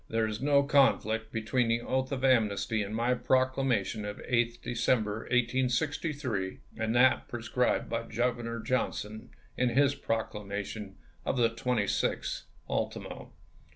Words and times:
There 0.09 0.25
is 0.25 0.41
no 0.41 0.63
conflict 0.63 1.31
between 1.31 1.67
the 1.67 1.81
oath 1.81 2.11
of 2.11 2.25
amnesty 2.25 2.81
in 2.81 2.91
my 2.91 3.13
Proclamation 3.13 4.03
of 4.03 4.17
8th 4.17 4.59
Decem 4.63 5.03
ber, 5.03 5.19
1863, 5.29 6.57
and 6.75 6.95
that 6.95 7.27
prescribed 7.27 7.87
by 7.87 8.07
Governor 8.07 8.59
John 8.61 8.93
son 8.93 9.29
in 9.57 9.69
his 9.69 9.93
proclamation 9.93 10.95
of 11.23 11.37
the 11.37 11.51
26th 11.51 12.45
ultimo. 12.67 13.31